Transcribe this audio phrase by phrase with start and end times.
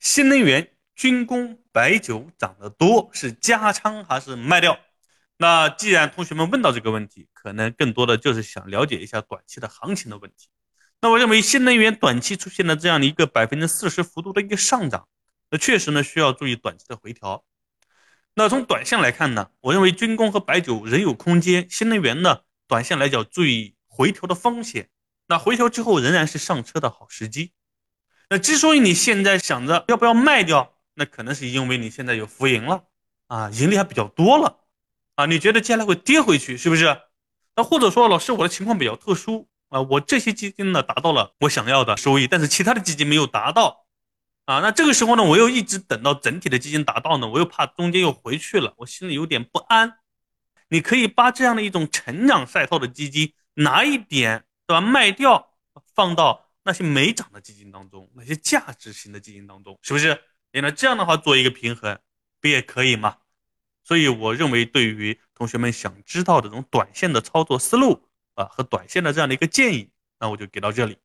[0.00, 4.78] 新能源、军工、白酒涨得多，是加仓还是卖掉？
[5.36, 10.48] 那既然同学们问到这个问题，可能更多的就是想了解一下短期的行情的问题。
[11.00, 15.06] 那我认为新能源短期出现了这样的一个百分之四十幅度的一个上涨，
[15.50, 17.44] 那确实呢需要注意短期的回调。
[18.34, 24.88] 那从短线来看呢，我认为军工和白酒仍有空间，新能源呢短线来讲注意回调的风险。
[25.28, 27.52] 那回调之后仍然是上车的好时机。
[28.30, 32.84] 那之所以你现在想着要不要卖掉，那可能是因为你现在有浮盈了
[33.26, 34.58] 啊，盈利还比较多了
[35.14, 37.00] 啊，你觉得接下来会跌回去是不是？
[37.56, 43.86] 那或者说老师我的情况比较特殊啊，我这些基金呢达到了我想要的收益，但是其他的基金没有达到
[44.44, 49.98] 啊，那这个时候呢，我又一直等到整体的基金达到呢，我又怕中间又回去了，我心里有点不安。
[50.68, 55.50] 你可以把这样的一种成长赛道的基金拿一点对吧卖掉，
[55.94, 56.47] 放到。
[56.64, 60.20] 那些没涨的基金当中，那些价值型的基金当中，是不是？
[60.52, 61.98] 那这样的话做一个平衡，
[62.40, 63.18] 不也可以吗？
[63.84, 70.98] 所以我认为，对于同学们想知道的这种短线的操作思路啊和短线的这样的一个建议，那我就给到这里。